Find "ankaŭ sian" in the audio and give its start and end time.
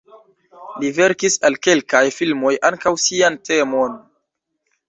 2.71-3.39